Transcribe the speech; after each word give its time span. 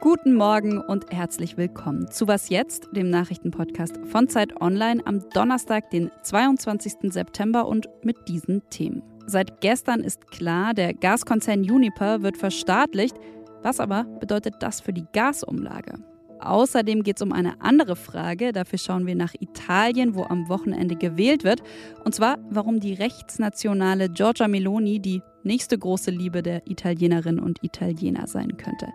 Guten 0.00 0.34
Morgen 0.34 0.80
und 0.80 1.12
herzlich 1.12 1.56
willkommen 1.56 2.10
zu 2.10 2.26
Was 2.26 2.48
jetzt, 2.48 2.88
dem 2.92 3.08
Nachrichtenpodcast 3.08 3.98
von 4.06 4.28
Zeit 4.28 4.60
Online 4.60 5.00
am 5.06 5.28
Donnerstag, 5.30 5.90
den 5.90 6.10
22. 6.22 7.12
September 7.12 7.68
und 7.68 7.88
mit 8.02 8.28
diesen 8.28 8.68
Themen. 8.68 9.02
Seit 9.26 9.60
gestern 9.60 10.00
ist 10.00 10.26
klar, 10.30 10.74
der 10.74 10.92
Gaskonzern 10.92 11.60
Uniper 11.60 12.22
wird 12.22 12.36
verstaatlicht. 12.36 13.16
Was 13.62 13.78
aber 13.78 14.04
bedeutet 14.04 14.56
das 14.58 14.80
für 14.80 14.92
die 14.92 15.06
Gasumlage? 15.12 16.13
Außerdem 16.44 17.02
geht 17.02 17.16
es 17.16 17.22
um 17.22 17.32
eine 17.32 17.60
andere 17.60 17.96
Frage. 17.96 18.52
Dafür 18.52 18.78
schauen 18.78 19.06
wir 19.06 19.14
nach 19.14 19.34
Italien, 19.40 20.14
wo 20.14 20.24
am 20.24 20.48
Wochenende 20.48 20.96
gewählt 20.96 21.44
wird. 21.44 21.62
Und 22.04 22.14
zwar, 22.14 22.38
warum 22.50 22.80
die 22.80 22.94
rechtsnationale 22.94 24.08
Giorgia 24.08 24.48
Meloni 24.48 25.00
die 25.00 25.22
nächste 25.42 25.78
große 25.78 26.10
Liebe 26.10 26.42
der 26.42 26.66
Italienerinnen 26.66 27.42
und 27.42 27.62
Italiener 27.62 28.26
sein 28.26 28.56
könnte. 28.56 28.88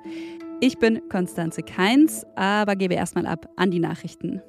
Ich 0.61 0.77
bin 0.77 1.01
Konstanze 1.09 1.63
Keins, 1.63 2.25
aber 2.35 2.75
gebe 2.75 2.93
erstmal 2.93 3.25
ab 3.25 3.47
an 3.55 3.71
die 3.71 3.79
Nachrichten. 3.79 4.41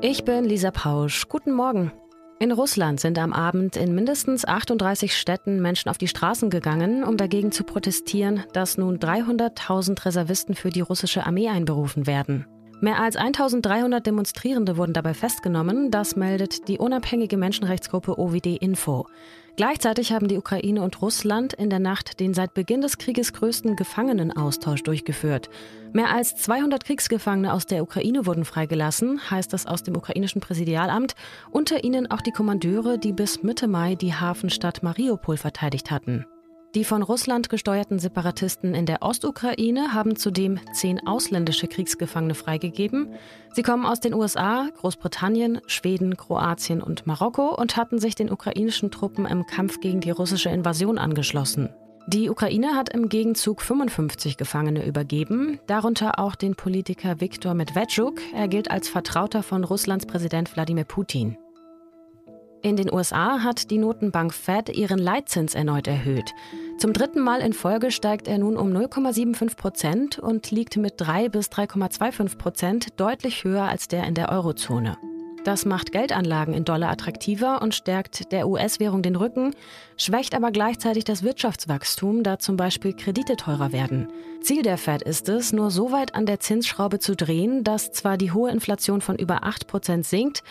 Ich 0.00 0.24
bin 0.24 0.44
Lisa 0.44 0.70
Pausch. 0.70 1.28
Guten 1.28 1.52
Morgen. 1.52 1.90
In 2.38 2.52
Russland 2.52 3.00
sind 3.00 3.18
am 3.18 3.32
Abend 3.32 3.78
in 3.78 3.94
mindestens 3.94 4.44
38 4.44 5.16
Städten 5.16 5.62
Menschen 5.62 5.88
auf 5.88 5.96
die 5.96 6.06
Straßen 6.06 6.50
gegangen, 6.50 7.02
um 7.02 7.16
dagegen 7.16 7.50
zu 7.50 7.64
protestieren, 7.64 8.44
dass 8.52 8.76
nun 8.76 8.98
300.000 8.98 10.04
Reservisten 10.04 10.54
für 10.54 10.68
die 10.68 10.82
russische 10.82 11.24
Armee 11.24 11.48
einberufen 11.48 12.06
werden. 12.06 12.44
Mehr 12.82 13.00
als 13.00 13.16
1300 13.16 14.06
Demonstrierende 14.06 14.76
wurden 14.76 14.92
dabei 14.92 15.14
festgenommen, 15.14 15.90
das 15.90 16.14
meldet 16.14 16.68
die 16.68 16.76
unabhängige 16.76 17.38
Menschenrechtsgruppe 17.38 18.18
OVD 18.18 18.56
Info. 18.56 19.06
Gleichzeitig 19.56 20.12
haben 20.12 20.28
die 20.28 20.36
Ukraine 20.36 20.82
und 20.82 21.00
Russland 21.00 21.54
in 21.54 21.70
der 21.70 21.78
Nacht 21.78 22.20
den 22.20 22.34
seit 22.34 22.52
Beginn 22.52 22.82
des 22.82 22.98
Krieges 22.98 23.32
größten 23.32 23.74
Gefangenenaustausch 23.74 24.82
durchgeführt. 24.82 25.48
Mehr 25.94 26.10
als 26.10 26.36
200 26.36 26.84
Kriegsgefangene 26.84 27.54
aus 27.54 27.64
der 27.64 27.82
Ukraine 27.82 28.26
wurden 28.26 28.44
freigelassen, 28.44 29.18
heißt 29.30 29.54
es 29.54 29.64
aus 29.64 29.82
dem 29.82 29.96
ukrainischen 29.96 30.42
Präsidialamt, 30.42 31.14
unter 31.50 31.84
ihnen 31.84 32.10
auch 32.10 32.20
die 32.20 32.32
Kommandeure, 32.32 32.98
die 32.98 33.12
bis 33.12 33.42
Mitte 33.42 33.66
Mai 33.66 33.94
die 33.94 34.12
Hafenstadt 34.12 34.82
Mariupol 34.82 35.38
verteidigt 35.38 35.90
hatten. 35.90 36.26
Die 36.74 36.84
von 36.84 37.02
Russland 37.02 37.48
gesteuerten 37.48 37.98
Separatisten 37.98 38.74
in 38.74 38.84
der 38.84 39.02
Ostukraine 39.02 39.94
haben 39.94 40.16
zudem 40.16 40.58
zehn 40.74 41.06
ausländische 41.06 41.68
Kriegsgefangene 41.68 42.34
freigegeben. 42.34 43.14
Sie 43.54 43.62
kommen 43.62 43.86
aus 43.86 44.00
den 44.00 44.12
USA, 44.12 44.68
Großbritannien, 44.76 45.60
Schweden, 45.66 46.16
Kroatien 46.16 46.82
und 46.82 47.06
Marokko 47.06 47.54
und 47.54 47.76
hatten 47.76 47.98
sich 47.98 48.14
den 48.14 48.30
ukrainischen 48.30 48.90
Truppen 48.90 49.24
im 49.24 49.46
Kampf 49.46 49.80
gegen 49.80 50.00
die 50.00 50.10
russische 50.10 50.50
Invasion 50.50 50.98
angeschlossen. 50.98 51.70
Die 52.08 52.30
Ukraine 52.30 52.76
hat 52.76 52.90
im 52.90 53.08
Gegenzug 53.08 53.62
55 53.62 54.36
Gefangene 54.36 54.86
übergeben, 54.86 55.58
darunter 55.66 56.20
auch 56.20 56.36
den 56.36 56.54
Politiker 56.54 57.20
Viktor 57.20 57.54
Medvedchuk. 57.54 58.20
Er 58.32 58.46
gilt 58.46 58.70
als 58.70 58.88
Vertrauter 58.88 59.42
von 59.42 59.64
Russlands 59.64 60.06
Präsident 60.06 60.54
Wladimir 60.54 60.84
Putin. 60.84 61.36
In 62.66 62.74
den 62.74 62.92
USA 62.92 63.44
hat 63.44 63.70
die 63.70 63.78
Notenbank 63.78 64.34
Fed 64.34 64.70
ihren 64.70 64.98
Leitzins 64.98 65.54
erneut 65.54 65.86
erhöht. 65.86 66.34
Zum 66.78 66.92
dritten 66.92 67.20
Mal 67.20 67.40
in 67.40 67.52
Folge 67.52 67.92
steigt 67.92 68.26
er 68.26 68.38
nun 68.38 68.56
um 68.56 68.72
0,75 68.72 69.56
Prozent 69.56 70.18
und 70.18 70.50
liegt 70.50 70.76
mit 70.76 70.94
3 70.96 71.28
bis 71.28 71.46
3,25 71.46 72.36
Prozent 72.36 72.98
deutlich 72.98 73.44
höher 73.44 73.68
als 73.68 73.86
der 73.86 74.02
in 74.02 74.14
der 74.14 74.32
Eurozone. 74.32 74.96
Das 75.46 75.64
macht 75.64 75.92
Geldanlagen 75.92 76.54
in 76.54 76.64
Dollar 76.64 76.90
attraktiver 76.90 77.62
und 77.62 77.72
stärkt 77.72 78.32
der 78.32 78.48
US-Währung 78.48 79.02
den 79.02 79.14
Rücken, 79.14 79.54
schwächt 79.96 80.34
aber 80.34 80.50
gleichzeitig 80.50 81.04
das 81.04 81.22
Wirtschaftswachstum, 81.22 82.24
da 82.24 82.40
zum 82.40 82.56
Beispiel 82.56 82.94
Kredite 82.94 83.36
teurer 83.36 83.70
werden. 83.70 84.08
Ziel 84.42 84.62
der 84.62 84.76
Fed 84.76 85.02
ist 85.02 85.28
es, 85.28 85.52
nur 85.52 85.70
so 85.70 85.92
weit 85.92 86.16
an 86.16 86.26
der 86.26 86.40
Zinsschraube 86.40 86.98
zu 86.98 87.14
drehen, 87.14 87.62
dass 87.62 87.92
zwar 87.92 88.16
die 88.16 88.32
hohe 88.32 88.50
Inflation 88.50 89.00
von 89.00 89.14
über 89.14 89.44
8 89.44 89.68
Prozent 89.68 90.04
sinkt, 90.04 90.42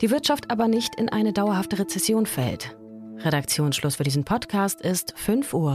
die 0.00 0.12
Wirtschaft 0.12 0.52
aber 0.52 0.68
nicht 0.68 0.94
in 1.00 1.08
eine 1.08 1.32
dauerhafte 1.32 1.80
Rezession 1.80 2.24
fällt. 2.24 2.76
Redaktionsschluss 3.24 3.96
für 3.96 4.04
diesen 4.04 4.22
Podcast 4.22 4.80
ist 4.80 5.14
5 5.16 5.52
Uhr. 5.52 5.74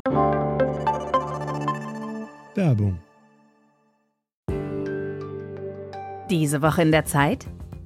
Werbung. 2.55 2.97
Diese 6.29 6.61
Woche 6.61 6.81
in 6.83 6.93
der 6.93 7.03
Zeit? 7.03 7.45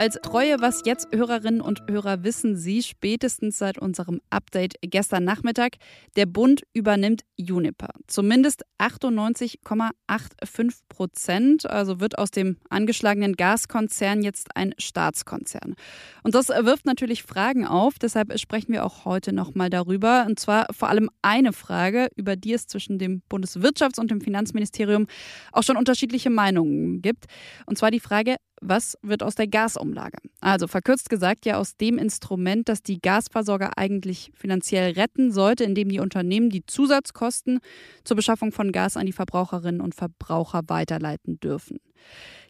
Als 0.00 0.18
treue 0.22 0.62
Was 0.62 0.80
jetzt 0.86 1.08
Hörerinnen 1.14 1.60
und 1.60 1.82
Hörer 1.86 2.24
wissen 2.24 2.56
Sie 2.56 2.82
spätestens 2.82 3.58
seit 3.58 3.76
unserem 3.76 4.22
Update 4.30 4.76
gestern 4.80 5.24
Nachmittag, 5.24 5.76
der 6.16 6.24
Bund 6.24 6.62
übernimmt 6.72 7.20
Juniper. 7.36 7.90
Zumindest 8.06 8.64
98,85 8.78 10.78
Prozent, 10.88 11.68
also 11.68 12.00
wird 12.00 12.16
aus 12.16 12.30
dem 12.30 12.56
angeschlagenen 12.70 13.36
Gaskonzern 13.36 14.22
jetzt 14.22 14.56
ein 14.56 14.72
Staatskonzern. 14.78 15.74
Und 16.22 16.34
das 16.34 16.48
wirft 16.48 16.86
natürlich 16.86 17.22
Fragen 17.22 17.66
auf, 17.66 17.98
deshalb 17.98 18.38
sprechen 18.40 18.72
wir 18.72 18.86
auch 18.86 19.04
heute 19.04 19.34
nochmal 19.34 19.68
darüber. 19.68 20.24
Und 20.26 20.40
zwar 20.40 20.66
vor 20.70 20.88
allem 20.88 21.10
eine 21.20 21.52
Frage, 21.52 22.08
über 22.16 22.36
die 22.36 22.54
es 22.54 22.66
zwischen 22.66 22.98
dem 22.98 23.20
Bundeswirtschafts- 23.30 24.00
und 24.00 24.10
dem 24.10 24.22
Finanzministerium 24.22 25.08
auch 25.52 25.62
schon 25.62 25.76
unterschiedliche 25.76 26.30
Meinungen 26.30 27.02
gibt. 27.02 27.26
Und 27.66 27.76
zwar 27.76 27.90
die 27.90 28.00
Frage, 28.00 28.36
was 28.60 28.98
wird 29.02 29.22
aus 29.22 29.34
der 29.34 29.46
Gasumlage? 29.46 30.18
Also 30.40 30.66
verkürzt 30.66 31.10
gesagt 31.10 31.46
ja 31.46 31.56
aus 31.56 31.76
dem 31.76 31.98
Instrument, 31.98 32.68
das 32.68 32.82
die 32.82 33.00
Gasversorger 33.00 33.72
eigentlich 33.76 34.30
finanziell 34.34 34.92
retten 34.92 35.32
sollte, 35.32 35.64
indem 35.64 35.88
die 35.88 36.00
Unternehmen 36.00 36.50
die 36.50 36.64
Zusatzkosten 36.66 37.60
zur 38.04 38.16
Beschaffung 38.16 38.52
von 38.52 38.72
Gas 38.72 38.96
an 38.96 39.06
die 39.06 39.12
Verbraucherinnen 39.12 39.80
und 39.80 39.94
Verbraucher 39.94 40.62
weiterleiten 40.66 41.40
dürfen. 41.40 41.78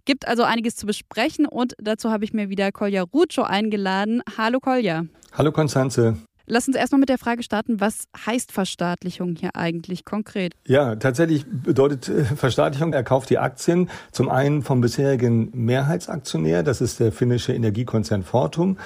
Gibt 0.04 0.26
also 0.26 0.43
einiges 0.43 0.76
zu 0.76 0.87
besprechen 0.87 1.47
und 1.47 1.75
dazu 1.78 2.10
habe 2.10 2.25
ich 2.25 2.32
mir 2.32 2.48
wieder 2.48 2.72
Kolja 2.72 3.03
Rutschow 3.03 3.47
eingeladen. 3.47 4.22
Hallo 4.37 4.60
Kolja. 4.60 5.04
Hallo 5.32 5.53
Konstanze. 5.53 6.16
Lass 6.53 6.66
uns 6.66 6.77
erstmal 6.77 6.99
mit 6.99 7.09
der 7.09 7.19
Frage 7.19 7.44
starten, 7.44 7.81
was 7.81 8.09
heißt 8.27 8.50
Verstaatlichung 8.50 9.37
hier 9.37 9.55
eigentlich 9.55 10.05
konkret? 10.05 10.53
Ja, 10.66 10.97
tatsächlich 10.97 11.47
bedeutet 11.49 12.09
äh, 12.09 12.25
Verstaatlichung, 12.25 12.93
er 12.93 13.05
kauft 13.05 13.31
die 13.31 13.38
Aktien 13.38 13.88
zum 14.11 14.28
einen 14.28 14.62
vom 14.62 14.81
bisherigen 14.81 15.50
Mehrheitsaktionär, 15.53 16.65
das 16.65 16.81
ist 16.81 16.99
der 16.99 17.12
finnische 17.12 17.53
Energiekonzern 17.53 18.25
Fortum. 18.25 18.78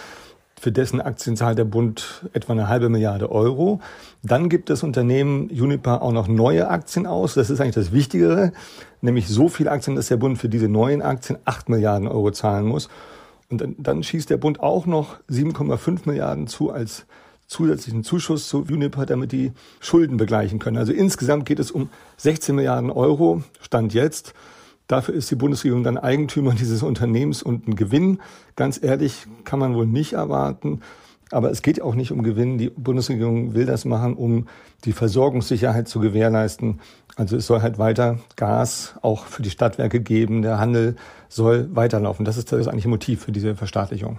Für 0.61 0.73
dessen 0.73 1.01
Aktien 1.01 1.39
zahlt 1.39 1.57
der 1.57 1.65
Bund 1.65 2.29
etwa 2.35 2.53
eine 2.53 2.69
halbe 2.69 2.91
Milliarde 2.91 3.33
Euro. 3.33 3.81
Dann 4.23 4.51
gibt 4.51 4.69
das 4.69 4.83
Unternehmen 4.83 5.49
Uniper 5.49 6.03
auch 6.03 6.13
noch 6.13 6.29
neue 6.29 6.69
Aktien 6.69 7.07
aus. 7.07 7.33
Das 7.33 7.49
ist 7.49 7.63
eigentlich 7.63 7.75
das 7.75 7.93
Wichtigere, 7.93 8.53
nämlich 9.01 9.27
so 9.27 9.49
viele 9.49 9.71
Aktien, 9.71 9.97
dass 9.97 10.09
der 10.09 10.19
Bund 10.19 10.37
für 10.37 10.51
diese 10.51 10.69
neuen 10.69 11.01
Aktien 11.01 11.39
acht 11.47 11.71
Milliarden 11.71 12.09
Euro 12.09 12.31
zahlen 12.31 12.67
muss. 12.67 12.91
Und 13.49 13.63
dann, 13.63 13.75
dann 13.79 14.03
schießt 14.03 14.29
der 14.29 14.37
Bund 14.37 14.61
auch 14.61 14.85
noch 14.85 15.17
7,5 15.31 16.01
Milliarden 16.05 16.47
zu 16.47 16.71
als 16.71 17.07
zusätzlichen 17.47 18.05
Zuschuss 18.05 18.49
zu 18.49 18.63
Uniper, 18.63 19.07
damit 19.07 19.33
die 19.33 19.53
Schulden 19.81 20.17
begleichen 20.17 20.59
können. 20.59 20.77
Also 20.77 20.93
insgesamt 20.93 21.47
geht 21.47 21.59
es 21.59 21.71
um 21.71 21.91
16 22.17 22.55
Milliarden 22.55 22.91
Euro, 22.91 23.43
Stand 23.61 23.95
jetzt. 23.95 24.35
Dafür 24.87 25.15
ist 25.15 25.31
die 25.31 25.37
Bundesregierung 25.37 25.83
dann 25.83 25.99
Eigentümer 25.99 26.55
dieses 26.59 26.83
Unternehmens 26.83 27.43
und 27.43 27.69
ein 27.69 27.77
Gewinn, 27.77 28.21
ganz 28.57 28.83
ehrlich, 28.83 29.27
kann 29.45 29.59
man 29.59 29.75
wohl 29.75 29.87
nicht 29.87 30.15
erwarten. 30.15 30.81
Aber 31.31 31.51
es 31.51 31.63
geht 31.63 31.81
auch 31.81 31.95
nicht 31.95 32.13
um 32.13 32.23
Gewinn. 32.23 32.59
Die 32.59 32.71
Bundesregierung 32.71 33.55
will 33.55 33.67
das 33.67 33.85
machen, 33.85 34.15
um 34.15 34.47
die 34.85 34.93
Versorgungssicherheit 34.93 35.89
zu 35.89 35.99
gewährleisten. 35.99 36.81
Also 37.17 37.37
es 37.37 37.47
soll 37.47 37.63
halt 37.63 37.79
weiter 37.79 38.21
Gas 38.37 38.95
auch 39.03 39.25
für 39.25 39.43
die 39.43 39.51
Stadtwerke 39.51 40.01
geben. 40.01 40.43
Der 40.43 40.59
Handel 40.59 40.97
soll 41.29 41.75
weiterlaufen. 41.75 42.25
Das 42.25 42.37
ist 42.37 42.53
das 42.53 42.69
eigentliche 42.69 42.89
Motiv 42.89 43.25
für 43.25 43.33
diese 43.33 43.57
Verstaatlichung. 43.57 44.19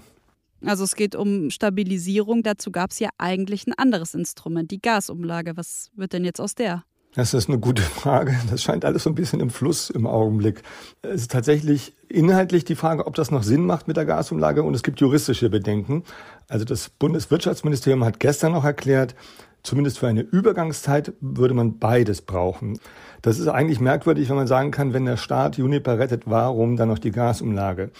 Also 0.65 0.83
es 0.83 0.95
geht 0.95 1.15
um 1.15 1.49
Stabilisierung. 1.49 2.43
Dazu 2.43 2.71
gab 2.71 2.91
es 2.91 2.99
ja 2.99 3.09
eigentlich 3.17 3.67
ein 3.67 3.73
anderes 3.73 4.13
Instrument, 4.13 4.71
die 4.71 4.81
Gasumlage. 4.81 5.55
Was 5.55 5.91
wird 5.95 6.13
denn 6.13 6.25
jetzt 6.25 6.41
aus 6.41 6.55
der? 6.55 6.83
Das 7.15 7.33
ist 7.33 7.47
eine 7.47 7.59
gute 7.59 7.81
Frage. 7.81 8.35
Das 8.51 8.61
scheint 8.61 8.83
alles 8.83 9.03
so 9.03 9.09
ein 9.09 9.15
bisschen 9.15 9.39
im 9.39 9.49
Fluss 9.49 9.89
im 9.89 10.05
Augenblick. 10.05 10.63
Es 11.01 11.21
ist 11.21 11.31
tatsächlich 11.31 11.93
inhaltlich 12.09 12.65
die 12.65 12.75
Frage, 12.75 13.07
ob 13.07 13.15
das 13.15 13.31
noch 13.31 13.43
Sinn 13.43 13.65
macht 13.65 13.87
mit 13.87 13.95
der 13.95 14.03
Gasumlage 14.03 14.63
und 14.63 14.73
es 14.73 14.83
gibt 14.83 14.99
juristische 14.99 15.49
Bedenken. 15.49 16.03
Also 16.49 16.65
das 16.65 16.89
Bundeswirtschaftsministerium 16.89 18.03
hat 18.03 18.19
gestern 18.19 18.51
noch 18.51 18.65
erklärt, 18.65 19.15
zumindest 19.63 19.99
für 19.99 20.07
eine 20.07 20.21
Übergangszeit 20.21 21.13
würde 21.21 21.53
man 21.53 21.79
beides 21.79 22.21
brauchen. 22.21 22.79
Das 23.21 23.39
ist 23.39 23.47
eigentlich 23.47 23.79
merkwürdig, 23.79 24.27
wenn 24.27 24.35
man 24.35 24.47
sagen 24.47 24.71
kann, 24.71 24.93
wenn 24.93 25.05
der 25.05 25.17
Staat 25.17 25.57
Juniper 25.57 25.97
rettet, 25.97 26.23
warum 26.25 26.75
dann 26.75 26.89
noch 26.89 26.99
die 26.99 27.11
Gasumlage? 27.11 27.91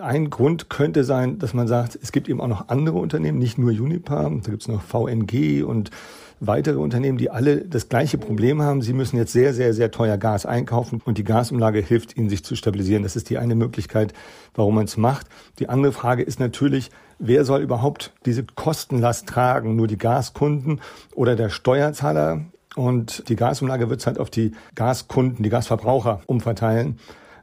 Ein 0.00 0.30
Grund 0.30 0.70
könnte 0.70 1.02
sein, 1.02 1.40
dass 1.40 1.54
man 1.54 1.66
sagt, 1.66 1.98
es 2.00 2.12
gibt 2.12 2.28
eben 2.28 2.40
auch 2.40 2.46
noch 2.46 2.68
andere 2.68 2.98
Unternehmen, 2.98 3.38
nicht 3.38 3.58
nur 3.58 3.72
Uniper, 3.72 4.30
da 4.30 4.50
gibt 4.50 4.62
es 4.62 4.68
noch 4.68 4.80
VNG 4.80 5.64
und 5.64 5.90
weitere 6.38 6.76
Unternehmen, 6.76 7.18
die 7.18 7.30
alle 7.30 7.64
das 7.64 7.88
gleiche 7.88 8.16
Problem 8.16 8.62
haben. 8.62 8.80
Sie 8.80 8.92
müssen 8.92 9.16
jetzt 9.16 9.32
sehr, 9.32 9.52
sehr, 9.52 9.74
sehr 9.74 9.90
teuer 9.90 10.16
Gas 10.16 10.46
einkaufen 10.46 11.02
und 11.04 11.18
die 11.18 11.24
Gasumlage 11.24 11.80
hilft 11.80 12.16
ihnen, 12.16 12.28
sich 12.28 12.44
zu 12.44 12.54
stabilisieren. 12.54 13.02
Das 13.02 13.16
ist 13.16 13.28
die 13.28 13.38
eine 13.38 13.56
Möglichkeit, 13.56 14.12
warum 14.54 14.76
man 14.76 14.84
es 14.84 14.96
macht. 14.96 15.26
Die 15.58 15.68
andere 15.68 15.90
Frage 15.90 16.22
ist 16.22 16.38
natürlich, 16.38 16.92
wer 17.18 17.44
soll 17.44 17.60
überhaupt 17.60 18.12
diese 18.24 18.44
Kostenlast 18.44 19.26
tragen? 19.26 19.74
Nur 19.74 19.88
die 19.88 19.98
Gaskunden 19.98 20.80
oder 21.16 21.34
der 21.34 21.48
Steuerzahler? 21.48 22.44
Und 22.76 23.28
die 23.28 23.34
Gasumlage 23.34 23.90
wird 23.90 23.98
es 23.98 24.06
halt 24.06 24.20
auf 24.20 24.30
die 24.30 24.52
Gaskunden, 24.76 25.42
die 25.42 25.50
Gasverbraucher 25.50 26.20
umverteilen. 26.26 27.00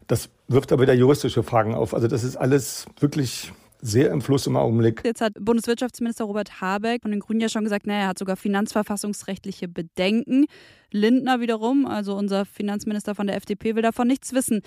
Das 0.07 0.29
wirft 0.47 0.71
aber 0.71 0.83
wieder 0.83 0.93
juristische 0.93 1.43
Fragen 1.43 1.75
auf. 1.75 1.93
Also 1.93 2.07
das 2.07 2.23
ist 2.23 2.35
alles 2.35 2.85
wirklich 2.99 3.51
sehr 3.81 4.11
im 4.11 4.21
Fluss 4.21 4.47
im 4.47 4.57
Augenblick. 4.57 5.01
Jetzt 5.05 5.21
hat 5.21 5.33
Bundeswirtschaftsminister 5.39 6.25
Robert 6.25 6.59
Habeck 6.59 7.03
von 7.03 7.11
den 7.11 7.19
Grünen 7.19 7.39
ja 7.39 7.49
schon 7.49 7.63
gesagt, 7.63 7.85
naja, 7.85 8.01
er 8.01 8.07
hat 8.09 8.19
sogar 8.19 8.35
finanzverfassungsrechtliche 8.35 9.67
Bedenken. 9.67 10.45
Lindner 10.91 11.39
wiederum, 11.39 11.85
also 11.85 12.15
unser 12.15 12.45
Finanzminister 12.45 13.15
von 13.15 13.27
der 13.27 13.35
FDP, 13.35 13.75
will 13.75 13.83
davon 13.83 14.07
nichts 14.07 14.33
wissen. 14.33 14.61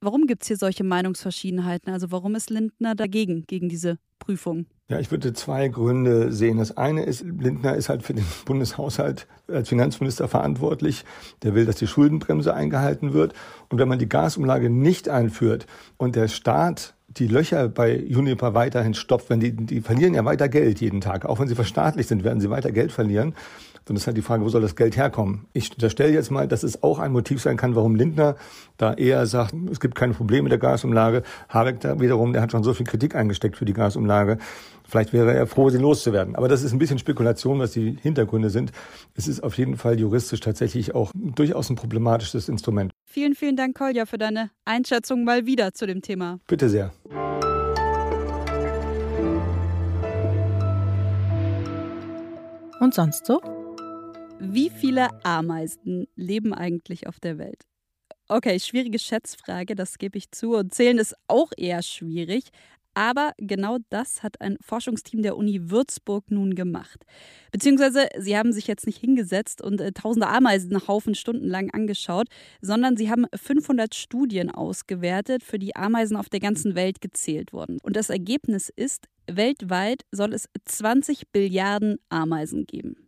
Warum 0.00 0.26
gibt 0.26 0.42
es 0.42 0.48
hier 0.48 0.56
solche 0.56 0.84
Meinungsverschiedenheiten? 0.84 1.92
Also 1.92 2.10
warum 2.10 2.34
ist 2.34 2.50
Lindner 2.50 2.94
dagegen, 2.94 3.44
gegen 3.46 3.68
diese 3.68 3.98
Prüfung? 4.18 4.66
Ja, 4.90 4.98
ich 4.98 5.10
würde 5.10 5.34
zwei 5.34 5.68
Gründe 5.68 6.32
sehen. 6.32 6.56
Das 6.56 6.76
eine 6.76 7.02
ist, 7.02 7.22
Lindner 7.22 7.76
ist 7.76 7.88
halt 7.88 8.02
für 8.02 8.14
den 8.14 8.24
Bundeshaushalt 8.46 9.26
als 9.46 9.68
Finanzminister 9.68 10.28
verantwortlich. 10.28 11.04
Der 11.42 11.54
will, 11.54 11.66
dass 11.66 11.76
die 11.76 11.86
Schuldenbremse 11.86 12.54
eingehalten 12.54 13.12
wird. 13.12 13.34
Und 13.68 13.78
wenn 13.78 13.88
man 13.88 13.98
die 13.98 14.08
Gasumlage 14.08 14.70
nicht 14.70 15.08
einführt 15.08 15.66
und 15.98 16.16
der 16.16 16.28
Staat 16.28 16.94
die 17.08 17.26
Löcher 17.26 17.68
bei 17.68 17.96
Juniper 17.96 18.54
weiterhin 18.54 18.94
stopft, 18.94 19.30
wenn 19.30 19.40
die, 19.40 19.52
die 19.52 19.80
verlieren 19.80 20.14
ja 20.14 20.24
weiter 20.24 20.48
Geld 20.48 20.80
jeden 20.80 21.00
Tag. 21.00 21.24
Auch 21.24 21.40
wenn 21.40 21.48
sie 21.48 21.54
verstaatlicht 21.54 22.08
sind, 22.08 22.22
werden 22.22 22.40
sie 22.40 22.50
weiter 22.50 22.70
Geld 22.70 22.92
verlieren. 22.92 23.34
Und 23.88 23.94
das 23.94 24.02
ist 24.02 24.06
halt 24.06 24.16
die 24.16 24.22
Frage, 24.22 24.44
wo 24.44 24.48
soll 24.48 24.62
das 24.62 24.76
Geld 24.76 24.96
herkommen? 24.96 25.46
Ich 25.52 25.70
unterstelle 25.72 26.12
jetzt 26.12 26.30
mal, 26.30 26.46
dass 26.46 26.62
es 26.62 26.82
auch 26.82 26.98
ein 26.98 27.12
Motiv 27.12 27.40
sein 27.40 27.56
kann, 27.56 27.74
warum 27.74 27.94
Lindner 27.94 28.36
da 28.76 28.94
eher 28.94 29.26
sagt, 29.26 29.54
es 29.70 29.80
gibt 29.80 29.94
keine 29.94 30.14
Probleme 30.14 30.44
mit 30.44 30.52
der 30.52 30.58
Gasumlage. 30.58 31.22
Habeck 31.48 31.80
da 31.80 32.00
wiederum, 32.00 32.32
der 32.32 32.42
hat 32.42 32.52
schon 32.52 32.62
so 32.62 32.74
viel 32.74 32.86
Kritik 32.86 33.14
eingesteckt 33.14 33.56
für 33.56 33.64
die 33.64 33.72
Gasumlage. 33.72 34.38
Vielleicht 34.86 35.12
wäre 35.12 35.34
er 35.34 35.46
froh, 35.46 35.68
sie 35.68 35.78
loszuwerden. 35.78 36.34
Aber 36.34 36.48
das 36.48 36.62
ist 36.62 36.72
ein 36.72 36.78
bisschen 36.78 36.98
Spekulation, 36.98 37.58
was 37.58 37.72
die 37.72 37.98
Hintergründe 38.00 38.50
sind. 38.50 38.72
Es 39.14 39.28
ist 39.28 39.42
auf 39.42 39.58
jeden 39.58 39.76
Fall 39.76 39.98
juristisch 40.00 40.40
tatsächlich 40.40 40.94
auch 40.94 41.12
durchaus 41.14 41.68
ein 41.68 41.76
problematisches 41.76 42.48
Instrument. 42.48 42.92
Vielen, 43.04 43.34
vielen 43.34 43.56
Dank, 43.56 43.76
Kolja, 43.76 44.06
für 44.06 44.18
deine 44.18 44.50
Einschätzung 44.64 45.24
mal 45.24 45.46
wieder 45.46 45.72
zu 45.72 45.86
dem 45.86 46.00
Thema. 46.02 46.38
Bitte 46.46 46.68
sehr. 46.68 46.92
Und 52.80 52.94
sonst 52.94 53.26
so? 53.26 53.40
Wie 54.40 54.70
viele 54.70 55.08
Ameisen 55.24 56.06
leben 56.14 56.54
eigentlich 56.54 57.06
auf 57.06 57.18
der 57.18 57.38
Welt? 57.38 57.64
Okay, 58.28 58.60
schwierige 58.60 58.98
Schätzfrage, 58.98 59.74
das 59.74 59.98
gebe 59.98 60.16
ich 60.16 60.30
zu. 60.30 60.54
Und 60.54 60.72
zählen 60.72 60.98
ist 60.98 61.14
auch 61.26 61.50
eher 61.56 61.82
schwierig. 61.82 62.44
Aber 62.94 63.32
genau 63.38 63.78
das 63.90 64.22
hat 64.22 64.40
ein 64.40 64.56
Forschungsteam 64.60 65.22
der 65.22 65.36
Uni 65.36 65.70
Würzburg 65.70 66.30
nun 66.30 66.54
gemacht. 66.54 67.04
Beziehungsweise 67.52 68.08
sie 68.18 68.36
haben 68.36 68.52
sich 68.52 68.66
jetzt 68.66 68.86
nicht 68.86 68.98
hingesetzt 68.98 69.62
und 69.62 69.80
äh, 69.80 69.92
tausende 69.92 70.26
Ameisenhaufen 70.28 71.14
stundenlang 71.14 71.70
angeschaut, 71.70 72.26
sondern 72.60 72.96
sie 72.96 73.10
haben 73.10 73.26
500 73.32 73.94
Studien 73.94 74.50
ausgewertet, 74.50 75.42
für 75.42 75.58
die 75.58 75.76
Ameisen 75.76 76.16
auf 76.16 76.28
der 76.28 76.40
ganzen 76.40 76.74
Welt 76.74 77.00
gezählt 77.00 77.52
wurden. 77.52 77.78
Und 77.82 77.96
das 77.96 78.10
Ergebnis 78.10 78.68
ist, 78.74 79.06
weltweit 79.30 80.02
soll 80.10 80.32
es 80.32 80.48
20 80.64 81.28
Billiarden 81.32 81.98
Ameisen 82.08 82.66
geben. 82.66 83.07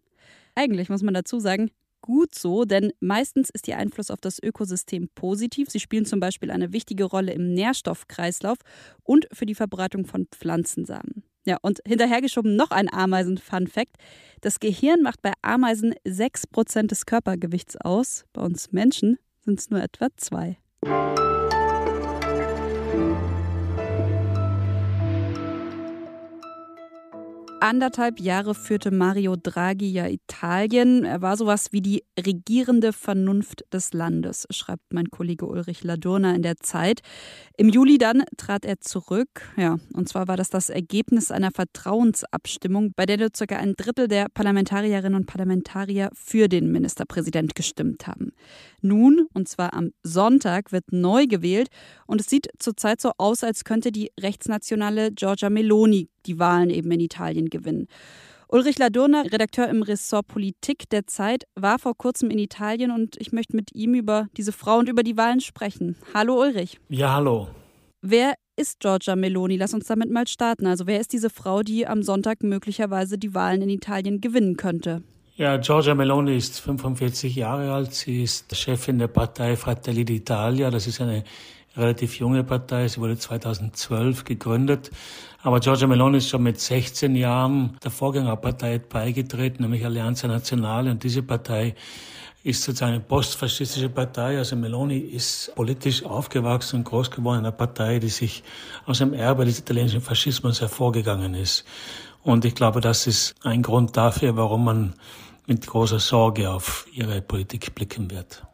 Eigentlich 0.60 0.90
muss 0.90 1.02
man 1.02 1.14
dazu 1.14 1.40
sagen, 1.40 1.70
gut 2.02 2.34
so, 2.34 2.66
denn 2.66 2.92
meistens 3.00 3.48
ist 3.48 3.66
ihr 3.66 3.78
Einfluss 3.78 4.10
auf 4.10 4.20
das 4.20 4.42
Ökosystem 4.42 5.08
positiv. 5.14 5.70
Sie 5.70 5.80
spielen 5.80 6.04
zum 6.04 6.20
Beispiel 6.20 6.50
eine 6.50 6.74
wichtige 6.74 7.04
Rolle 7.04 7.32
im 7.32 7.54
Nährstoffkreislauf 7.54 8.58
und 9.02 9.26
für 9.32 9.46
die 9.46 9.54
Verbreitung 9.54 10.04
von 10.04 10.26
Pflanzensamen. 10.26 11.22
Ja, 11.46 11.56
und 11.62 11.80
hinterhergeschoben 11.86 12.56
noch 12.56 12.72
ein 12.72 12.92
Ameisen-Fun-Fact. 12.92 13.96
Das 14.42 14.60
Gehirn 14.60 15.00
macht 15.00 15.22
bei 15.22 15.32
Ameisen 15.40 15.94
6% 16.06 16.88
des 16.88 17.06
Körpergewichts 17.06 17.78
aus. 17.78 18.26
Bei 18.34 18.42
uns 18.42 18.70
Menschen 18.70 19.16
sind 19.42 19.60
es 19.60 19.70
nur 19.70 19.82
etwa 19.82 20.08
2. 20.14 20.58
anderthalb 27.60 28.20
Jahre 28.20 28.54
führte 28.54 28.90
Mario 28.90 29.36
Draghi 29.36 29.90
ja 29.90 30.06
Italien. 30.06 31.04
Er 31.04 31.22
war 31.22 31.36
sowas 31.36 31.68
wie 31.72 31.80
die 31.80 32.04
regierende 32.18 32.92
Vernunft 32.92 33.64
des 33.72 33.92
Landes, 33.92 34.46
schreibt 34.50 34.92
mein 34.92 35.10
Kollege 35.10 35.46
Ulrich 35.46 35.84
Ladurna 35.84 36.34
in 36.34 36.42
der 36.42 36.56
Zeit. 36.56 37.00
Im 37.56 37.68
Juli 37.68 37.98
dann 37.98 38.24
trat 38.36 38.64
er 38.64 38.80
zurück. 38.80 39.42
Ja, 39.56 39.78
und 39.94 40.08
zwar 40.08 40.28
war 40.28 40.36
das 40.36 40.50
das 40.50 40.70
Ergebnis 40.70 41.30
einer 41.30 41.50
Vertrauensabstimmung, 41.50 42.92
bei 42.94 43.06
der 43.06 43.18
nur 43.18 43.28
circa 43.36 43.56
ein 43.56 43.74
Drittel 43.76 44.08
der 44.08 44.28
Parlamentarierinnen 44.32 45.14
und 45.14 45.26
Parlamentarier 45.26 46.10
für 46.14 46.48
den 46.48 46.70
Ministerpräsident 46.72 47.54
gestimmt 47.54 48.06
haben. 48.06 48.32
Nun, 48.82 49.26
und 49.34 49.48
zwar 49.48 49.74
am 49.74 49.90
Sonntag, 50.02 50.72
wird 50.72 50.92
neu 50.92 51.26
gewählt 51.26 51.68
und 52.06 52.20
es 52.20 52.28
sieht 52.28 52.48
zurzeit 52.58 53.00
so 53.00 53.12
aus, 53.18 53.44
als 53.44 53.64
könnte 53.64 53.92
die 53.92 54.10
rechtsnationale 54.18 55.12
Giorgia 55.12 55.50
Meloni 55.50 56.08
die 56.26 56.38
Wahlen 56.38 56.70
eben 56.70 56.90
in 56.90 57.00
Italien 57.00 57.50
gewinnen. 57.50 57.86
Ulrich 58.48 58.78
Ladurna, 58.78 59.20
Redakteur 59.20 59.68
im 59.68 59.82
Ressort 59.82 60.26
Politik 60.26 60.88
der 60.90 61.06
Zeit, 61.06 61.44
war 61.54 61.78
vor 61.78 61.96
kurzem 61.96 62.30
in 62.30 62.38
Italien 62.40 62.90
und 62.90 63.16
ich 63.20 63.30
möchte 63.30 63.54
mit 63.54 63.72
ihm 63.76 63.94
über 63.94 64.26
diese 64.36 64.50
Frau 64.50 64.78
und 64.78 64.88
über 64.88 65.04
die 65.04 65.16
Wahlen 65.16 65.40
sprechen. 65.40 65.94
Hallo 66.14 66.40
Ulrich. 66.40 66.80
Ja, 66.88 67.14
hallo. 67.14 67.46
Wer 68.02 68.34
ist 68.56 68.80
Giorgia 68.80 69.14
Meloni? 69.14 69.56
Lass 69.56 69.72
uns 69.72 69.86
damit 69.86 70.10
mal 70.10 70.26
starten. 70.26 70.66
Also 70.66 70.88
wer 70.88 71.00
ist 71.00 71.12
diese 71.12 71.30
Frau, 71.30 71.62
die 71.62 71.86
am 71.86 72.02
Sonntag 72.02 72.42
möglicherweise 72.42 73.18
die 73.18 73.34
Wahlen 73.34 73.62
in 73.62 73.68
Italien 73.68 74.20
gewinnen 74.20 74.56
könnte? 74.56 75.04
Ja, 75.40 75.56
Giorgia 75.56 75.94
Meloni 75.94 76.36
ist 76.36 76.60
45 76.60 77.34
Jahre 77.34 77.72
alt. 77.72 77.94
Sie 77.94 78.22
ist 78.22 78.54
Chefin 78.54 78.98
der 78.98 79.08
Partei 79.08 79.56
Fratelli 79.56 80.02
d'Italia. 80.02 80.68
Das 80.68 80.86
ist 80.86 81.00
eine 81.00 81.24
relativ 81.74 82.18
junge 82.18 82.44
Partei. 82.44 82.86
Sie 82.88 83.00
wurde 83.00 83.16
2012 83.16 84.24
gegründet. 84.24 84.90
Aber 85.42 85.60
Giorgia 85.60 85.86
Meloni 85.86 86.18
ist 86.18 86.28
schon 86.28 86.42
mit 86.42 86.60
16 86.60 87.16
Jahren 87.16 87.78
der 87.82 87.90
Vorgängerpartei 87.90 88.80
beigetreten, 88.80 89.62
nämlich 89.62 89.82
Allianza 89.82 90.28
Nazionale. 90.28 90.90
Und 90.90 91.04
diese 91.04 91.22
Partei 91.22 91.74
ist 92.44 92.62
sozusagen 92.62 92.92
eine 92.92 93.00
postfaschistische 93.00 93.88
Partei. 93.88 94.36
Also 94.36 94.56
Meloni 94.56 94.98
ist 94.98 95.54
politisch 95.54 96.04
aufgewachsen 96.04 96.80
und 96.80 96.84
groß 96.84 97.10
geworden 97.10 97.38
in 97.38 97.46
einer 97.46 97.52
Partei, 97.52 97.98
die 97.98 98.10
sich 98.10 98.42
aus 98.84 98.98
dem 98.98 99.14
Erbe 99.14 99.46
des 99.46 99.58
italienischen 99.58 100.02
Faschismus 100.02 100.60
hervorgegangen 100.60 101.32
ist. 101.32 101.64
Und 102.22 102.44
ich 102.44 102.54
glaube, 102.54 102.82
das 102.82 103.06
ist 103.06 103.34
ein 103.42 103.62
Grund 103.62 103.96
dafür, 103.96 104.36
warum 104.36 104.64
man 104.64 104.92
mit 105.50 105.66
großer 105.66 105.98
Sorge 105.98 106.48
auf 106.48 106.86
ihre 106.92 107.20
Politik 107.20 107.74
blicken 107.74 108.08
wird. 108.08 108.44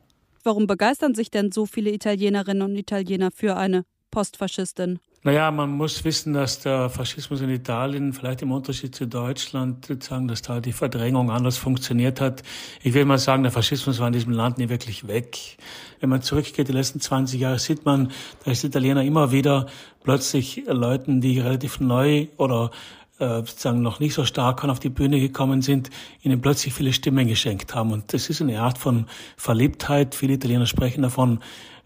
Warum 0.45 0.67
begeistern 0.67 1.15
sich 1.15 1.31
denn 1.31 1.53
so 1.53 1.67
viele 1.67 1.91
Italienerinnen 1.91 2.63
und 2.63 2.75
Italiener 2.75 3.31
für 3.31 3.55
eine 3.55 3.85
Postfaschistin? 4.11 4.99
Naja, 5.23 5.51
man 5.51 5.73
muss 5.73 6.05
wissen, 6.05 6.33
dass 6.33 6.61
der 6.61 6.89
Faschismus 6.89 7.43
in 7.43 7.51
Italien, 7.51 8.15
vielleicht 8.15 8.41
im 8.41 8.51
Unterschied 8.51 8.95
zu 8.95 9.07
Deutschland, 9.07 9.85
sozusagen, 9.85 10.27
dass 10.27 10.41
da 10.41 10.61
die 10.61 10.73
Verdrängung 10.73 11.31
anders 11.31 11.59
funktioniert 11.59 12.19
hat. 12.23 12.43
Ich 12.83 12.95
will 12.95 13.05
mal 13.05 13.19
sagen, 13.19 13.43
der 13.43 13.53
Faschismus 13.53 13.99
war 13.99 14.07
in 14.07 14.15
diesem 14.15 14.33
Land 14.33 14.57
nie 14.57 14.71
wirklich 14.71 15.07
weg. 15.07 15.59
Wenn 16.01 16.09
man 16.09 16.23
zurückgeht, 16.23 16.69
die 16.69 16.73
letzten 16.73 17.01
20 17.01 17.41
Jahre, 17.41 17.59
sieht 17.59 17.85
man, 17.85 18.11
dass 18.47 18.65
Italiener 18.65 19.03
immer 19.03 19.33
wieder 19.33 19.67
plötzlich 20.03 20.63
Leuten, 20.67 21.21
die 21.21 21.41
relativ 21.41 21.79
neu 21.79 22.29
oder 22.39 22.71
äh, 23.19 23.37
sozusagen 23.37 23.83
noch 23.83 24.01
nicht 24.01 24.15
so 24.15 24.25
stark 24.25 24.65
auf 24.65 24.79
die 24.79 24.89
Bühne 24.89 25.21
gekommen 25.21 25.63
sind, 25.63 25.91
ihnen 26.23 26.41
plötzlich 26.41 26.75
viele 26.75 26.93
Stimmen 26.93 27.27
geschenkt 27.27 27.75
haben. 27.75 27.93
Und 27.93 28.13
das 28.13 28.29
ist 28.29 28.41
eine 28.41 28.61
Art 28.61 28.79
von 28.79 29.07
Verliebtheit. 29.37 30.15
Viele 30.15 30.35
Italiener 30.35 30.67
sprechen 30.67 31.03
davon, 31.03 31.41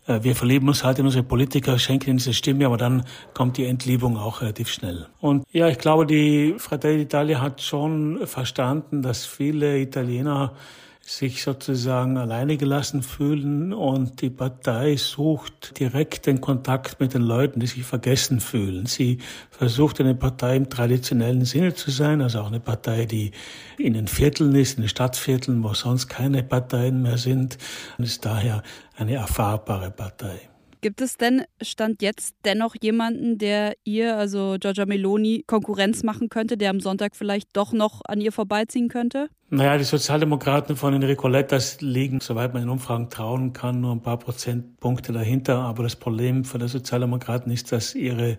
äh, 0.07 0.23
wir 0.23 0.35
verlieben 0.35 0.69
uns 0.69 0.85
halt 0.85 0.99
in 0.99 1.07
unsere 1.07 1.25
Politiker, 1.25 1.79
schenken 1.79 2.11
ihnen 2.11 2.19
diese 2.19 2.35
Stimme, 2.35 2.67
aber 2.67 2.77
dann 2.77 3.05
kommt 3.35 3.57
die 3.57 3.65
Entliebung 3.65 4.17
auch 4.17 4.41
relativ 4.41 4.69
schnell. 4.69 5.07
Und 5.21 5.45
ja, 5.53 5.69
ich 5.69 5.79
glaube, 5.79 6.07
die 6.07 6.55
Fratelli 6.59 7.05
d'Italia 7.05 7.41
hat 7.41 7.63
schon 7.63 8.27
verstanden, 8.27 9.03
dass 9.03 9.25
viele 9.27 9.79
Italiener 9.79 10.53
sich 11.03 11.43
sozusagen 11.43 12.19
alleine 12.19 12.57
gelassen 12.57 13.03
fühlen 13.03 13.73
und 13.73 14.21
die 14.21 14.31
Partei 14.31 14.97
sucht 14.97 15.79
direkt 15.81 16.27
den 16.27 16.41
Kontakt 16.41 17.01
mit 17.01 17.15
den 17.15 17.23
Leuten, 17.23 17.59
die 17.59 17.67
sich 17.67 17.85
vergessen 17.85 18.41
fühlen. 18.41 18.87
Sie 18.87 19.19
versucht 19.51 20.01
eine 20.01 20.15
Partei 20.15 20.57
im 20.57 20.69
traditionellen 20.69 21.45
Sinne 21.45 21.75
zu 21.75 21.91
sein, 21.91 22.21
also 22.21 22.41
auch 22.41 22.49
eine 22.49 22.61
Partei, 22.61 23.07
die 23.07 23.33
in 23.79 23.95
den 23.95 24.09
Vierteln 24.09 24.55
ist, 24.55 24.77
in 24.77 24.83
den 24.83 24.89
Stadtvierteln, 24.89 25.65
wo 25.65 25.75
sonst 25.75 26.09
keine 26.09 26.43
Parteien 26.43 27.03
mehr 27.03 27.19
sind, 27.19 27.59
und 27.99 28.05
ist 28.05 28.25
daher 28.25 28.63
eine 28.97 29.15
erfahrbare 29.15 29.91
Partei. 29.91 30.51
Gibt 30.83 31.03
es 31.03 31.19
denn 31.19 31.43
Stand 31.61 32.01
jetzt 32.01 32.37
dennoch 32.45 32.75
jemanden, 32.81 33.37
der 33.37 33.75
ihr, 33.85 34.17
also 34.17 34.57
Giorgia 34.59 34.87
Meloni, 34.87 35.45
Konkurrenz 35.47 36.03
machen 36.03 36.31
könnte, 36.31 36.57
der 36.57 36.71
am 36.71 36.81
Sonntag 36.81 37.17
vielleicht 37.17 37.55
doch 37.55 37.73
noch 37.73 38.01
an 38.07 38.21
ihr 38.21 38.33
vorbeiziehen 38.33 38.89
könnte? 38.89 39.29
Naja, 39.51 39.77
die 39.77 39.85
Sozialdemokraten 39.85 40.77
von 40.77 40.95
Enrico 40.95 41.29
Lettas 41.29 41.83
liegen, 41.83 42.21
soweit 42.21 42.55
man 42.55 42.63
in 42.63 42.69
Umfragen 42.71 43.11
trauen 43.11 43.53
kann, 43.53 43.81
nur 43.81 43.93
ein 43.93 44.01
paar 44.01 44.19
Prozentpunkte 44.19 45.13
dahinter. 45.13 45.59
Aber 45.59 45.83
das 45.83 45.97
Problem 45.97 46.45
für 46.45 46.59
die 46.59 46.69
Sozialdemokraten 46.69 47.53
ist, 47.53 47.73
dass 47.73 47.95
ihre 47.95 48.39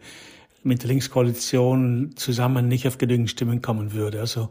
mit 0.63 0.83
der 0.83 0.89
Linkskoalition 0.89 2.11
zusammen 2.15 2.67
nicht 2.67 2.87
auf 2.87 2.97
genügend 2.97 3.29
Stimmen 3.29 3.61
kommen 3.61 3.93
würde. 3.93 4.19
Also 4.19 4.49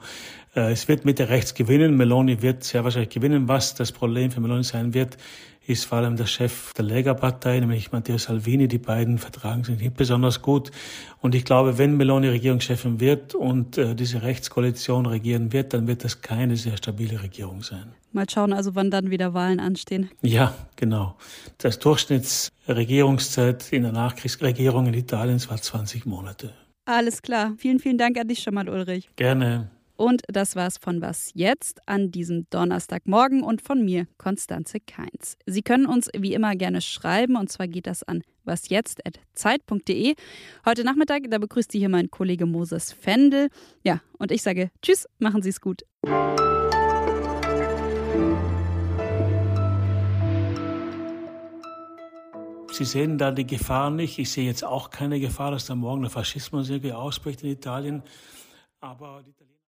äh, 0.57 0.73
es 0.73 0.89
wird 0.89 1.05
mit 1.05 1.19
der 1.19 1.29
Rechts 1.29 1.55
gewinnen. 1.55 1.97
Meloni 1.97 2.43
wird 2.43 2.65
sehr 2.65 2.85
wahrscheinlich 2.85 3.11
gewinnen. 3.11 3.49
Was 3.49 3.75
das 3.75 3.93
Problem 3.93 4.31
für 4.31 4.41
Meloni 4.41 4.65
sein 4.65 4.93
wird, 4.93 5.17
ist 5.71 5.85
vor 5.85 5.99
allem 5.99 6.17
der 6.17 6.27
Chef 6.27 6.73
der 6.75 6.85
Lega-Partei, 6.85 7.61
nämlich 7.61 7.93
Matteo 7.93 8.19
Salvini. 8.19 8.67
Die 8.67 8.79
beiden 8.79 9.19
vertragen 9.19 9.63
sich 9.65 9.79
nicht 9.79 9.95
besonders 9.95 10.43
gut. 10.43 10.71
Und 11.21 11.35
ich 11.35 11.45
glaube, 11.45 11.79
wenn 11.79 11.97
Meloni 11.97 12.29
Regierungschefin 12.29 12.99
wird 12.99 13.35
und 13.35 13.79
äh, 13.79 13.95
diese 13.95 14.23
Rechtskoalition 14.23 15.07
regieren 15.07 15.53
wird, 15.53 15.73
dann 15.73 15.87
wird 15.87 16.05
das 16.05 16.21
keine 16.23 16.57
sehr 16.57 16.77
stabile 16.77 17.23
Regierung 17.23 17.63
sein. 17.63 17.93
Mal 18.13 18.29
schauen 18.29 18.53
also, 18.53 18.75
wann 18.75 18.91
dann 18.91 19.11
wieder 19.11 19.33
Wahlen 19.33 19.61
anstehen. 19.61 20.11
Ja, 20.23 20.55
genau. 20.75 21.17
Das 21.59 21.79
Durchschnittsregierungszeit 21.79 23.73
in 23.73 23.85
der 23.85 23.93
Nachkriegsregierung 23.93 24.87
in 24.87 24.95
Italien 24.95 25.41
war 25.49 25.63
20 25.63 26.05
Monate. 26.07 26.53
Alles 26.85 27.23
klar. 27.23 27.55
Vielen, 27.57 27.79
vielen 27.79 27.99
Dank 27.99 28.19
an 28.19 28.27
dich 28.27 28.41
schon 28.41 28.55
mal, 28.55 28.69
Ulrich. 28.69 29.09
Gerne. 29.15 29.71
Und 30.01 30.23
das 30.29 30.57
war's 30.57 30.79
von 30.79 31.03
Was 31.03 31.31
Jetzt 31.35 31.87
an 31.87 32.11
diesem 32.11 32.49
Donnerstagmorgen 32.49 33.43
und 33.43 33.61
von 33.61 33.85
mir, 33.85 34.07
Konstanze 34.17 34.81
Keins. 34.81 35.37
Sie 35.45 35.61
können 35.61 35.85
uns 35.85 36.09
wie 36.17 36.33
immer 36.33 36.57
gerne 36.57 36.81
schreiben 36.81 37.37
und 37.37 37.53
zwar 37.53 37.69
geht 37.69 37.87
das 37.87 38.03
an 38.03 38.23
wasjetzt.zeit.de. 38.45 40.15
Heute 40.65 40.85
Nachmittag, 40.85 41.25
da 41.29 41.37
begrüßt 41.37 41.71
Sie 41.71 41.81
hier 41.81 41.91
mein 41.91 42.11
Kollege 42.11 42.47
Moses 42.47 42.93
Fendel. 42.93 43.51
Ja, 43.85 44.01
und 44.17 44.33
ich 44.33 44.41
sage 44.41 44.71
Tschüss, 44.81 45.07
machen 45.19 45.43
Sie 45.43 45.51
es 45.51 45.61
gut. 45.61 45.83
Sie 52.73 52.85
sehen 52.87 53.19
da 53.19 53.33
die 53.33 53.47
Gefahr 53.47 53.91
nicht. 53.91 54.19
Ich 54.19 54.31
sehe 54.31 54.47
jetzt 54.47 54.65
auch 54.65 54.89
keine 54.89 55.21
Gefahr, 55.21 55.51
dass 55.51 55.67
da 55.67 55.75
morgen 55.75 56.01
der 56.01 56.11
Faschismus 56.11 56.71
irgendwie 56.71 56.95
ausbricht 56.95 57.43
in 57.43 57.51
Italien. 57.51 58.03
Aber 58.81 59.23
die 59.23 59.29
Italiener 59.33 59.60